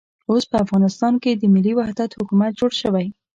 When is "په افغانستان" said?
0.51-1.13